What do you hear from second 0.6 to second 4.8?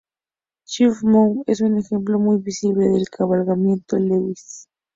Chief Mountain es un ejemplo muy visible del cabalgamiento Lewis.